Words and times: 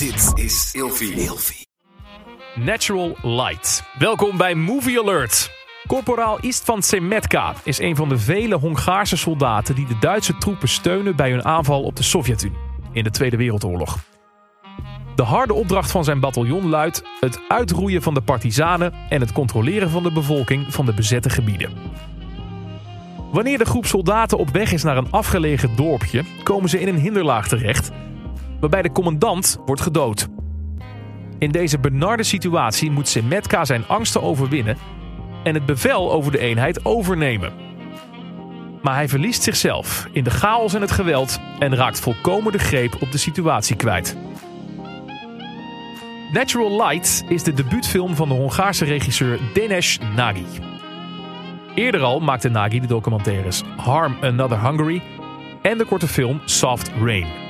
Dit 0.00 0.32
is 0.34 0.70
Ilfie. 0.72 1.66
Natural 2.54 3.16
Light. 3.22 3.82
Welkom 3.98 4.36
bij 4.36 4.54
Movie 4.54 5.00
Alert. 5.00 5.50
Corporaal 5.86 6.38
Istvan 6.40 6.82
Semetka 6.82 7.54
is 7.62 7.78
een 7.78 7.96
van 7.96 8.08
de 8.08 8.18
vele 8.18 8.54
Hongaarse 8.56 9.16
soldaten 9.16 9.74
die 9.74 9.86
de 9.86 9.98
Duitse 10.00 10.38
troepen 10.38 10.68
steunen 10.68 11.16
bij 11.16 11.30
hun 11.30 11.44
aanval 11.44 11.82
op 11.82 11.96
de 11.96 12.02
Sovjet-Unie 12.02 12.58
in 12.92 13.04
de 13.04 13.10
Tweede 13.10 13.36
Wereldoorlog. 13.36 13.98
De 15.16 15.22
harde 15.22 15.54
opdracht 15.54 15.90
van 15.90 16.04
zijn 16.04 16.20
bataljon 16.20 16.68
luidt 16.68 17.02
het 17.20 17.40
uitroeien 17.48 18.02
van 18.02 18.14
de 18.14 18.22
partizanen 18.22 18.92
en 19.08 19.20
het 19.20 19.32
controleren 19.32 19.90
van 19.90 20.02
de 20.02 20.12
bevolking 20.12 20.74
van 20.74 20.86
de 20.86 20.94
bezette 20.94 21.30
gebieden. 21.30 21.72
Wanneer 23.32 23.58
de 23.58 23.64
groep 23.64 23.86
soldaten 23.86 24.38
op 24.38 24.50
weg 24.50 24.72
is 24.72 24.82
naar 24.82 24.96
een 24.96 25.10
afgelegen 25.10 25.76
dorpje, 25.76 26.24
komen 26.42 26.68
ze 26.68 26.80
in 26.80 26.88
een 26.88 27.00
hinderlaag 27.00 27.48
terecht, 27.48 27.90
waarbij 28.60 28.82
de 28.82 28.92
commandant 28.92 29.58
wordt 29.66 29.80
gedood. 29.80 30.28
In 31.38 31.50
deze 31.50 31.78
benarde 31.78 32.22
situatie 32.22 32.90
moet 32.90 33.08
Semetka 33.08 33.64
zijn 33.64 33.86
angsten 33.86 34.22
overwinnen 34.22 34.76
en 35.44 35.54
het 35.54 35.66
bevel 35.66 36.12
over 36.12 36.32
de 36.32 36.38
eenheid 36.38 36.84
overnemen. 36.84 37.52
Maar 38.82 38.94
hij 38.94 39.08
verliest 39.08 39.42
zichzelf 39.42 40.06
in 40.12 40.24
de 40.24 40.30
chaos 40.30 40.74
en 40.74 40.80
het 40.80 40.90
geweld 40.90 41.38
en 41.58 41.74
raakt 41.74 42.00
volkomen 42.00 42.52
de 42.52 42.58
greep 42.58 42.96
op 43.00 43.12
de 43.12 43.18
situatie 43.18 43.76
kwijt. 43.76 44.16
Natural 46.32 46.86
Light 46.86 47.24
is 47.28 47.42
de 47.42 47.52
debuutfilm 47.52 48.14
van 48.14 48.28
de 48.28 48.34
Hongaarse 48.34 48.84
regisseur 48.84 49.38
Denes 49.54 49.98
Nagy. 50.16 50.44
Eerder 51.74 52.00
al 52.00 52.20
maakte 52.20 52.48
Nagy 52.48 52.80
de 52.80 52.86
documentaires 52.86 53.62
Harm 53.76 54.16
Another 54.20 54.60
Hungary 54.60 55.02
en 55.62 55.78
de 55.78 55.84
korte 55.84 56.08
film 56.08 56.40
Soft 56.44 56.90
Rain. 57.02 57.49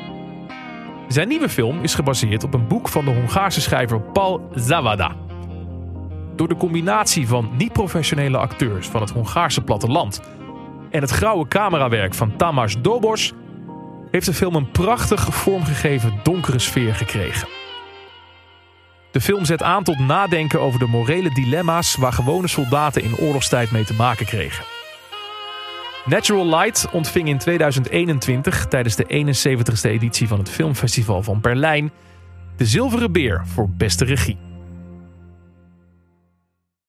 Zijn 1.11 1.29
nieuwe 1.29 1.49
film 1.49 1.83
is 1.83 1.95
gebaseerd 1.95 2.45
op 2.45 2.55
een 2.55 2.67
boek 2.67 2.89
van 2.89 3.05
de 3.05 3.11
Hongaarse 3.11 3.61
schrijver 3.61 4.01
Paul 4.01 4.51
Zawada. 4.55 5.17
Door 6.37 6.49
de 6.49 6.57
combinatie 6.57 7.29
van 7.29 7.51
niet-professionele 7.57 8.39
acteurs 8.39 8.87
van 8.87 9.01
het 9.01 9.11
Hongaarse 9.11 9.61
platteland 9.61 10.21
en 10.91 11.01
het 11.01 11.11
grauwe 11.11 11.49
camerawerk 11.49 12.15
van 12.15 12.37
Tamás 12.37 12.81
Dobos 12.81 13.33
heeft 14.11 14.27
de 14.27 14.35
film 14.35 14.55
een 14.55 14.71
prachtig 14.71 15.35
vormgegeven 15.35 16.21
donkere 16.23 16.59
sfeer 16.59 16.95
gekregen. 16.95 17.49
De 19.11 19.21
film 19.21 19.45
zet 19.45 19.63
aan 19.63 19.85
tot 19.85 19.99
nadenken 19.99 20.61
over 20.61 20.79
de 20.79 20.87
morele 20.87 21.35
dilemma's 21.35 21.97
waar 21.97 22.13
gewone 22.13 22.49
soldaten 22.49 23.03
in 23.03 23.17
oorlogstijd 23.17 23.71
mee 23.71 23.85
te 23.85 23.95
maken 23.95 24.27
kregen. 24.27 24.80
Natural 26.11 26.47
Light 26.47 26.87
ontving 26.93 27.29
in 27.29 27.39
2021 27.39 28.67
tijdens 28.67 28.97
de 28.97 29.05
71ste 29.05 29.91
editie 29.91 30.29
van 30.29 30.39
het 30.39 30.51
Filmfestival 30.51 31.23
van 31.23 31.41
Berlijn 31.41 31.91
de 32.57 32.67
Zilveren 32.67 33.13
Beer 33.13 33.43
voor 33.47 33.69
beste 33.71 34.05
regie. 34.05 34.50